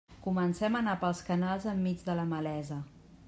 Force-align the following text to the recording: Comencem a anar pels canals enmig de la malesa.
Comencem 0.27 0.77
a 0.77 0.81
anar 0.85 0.95
pels 1.03 1.21
canals 1.27 1.69
enmig 1.73 2.01
de 2.09 2.15
la 2.21 2.27
malesa. 2.35 2.81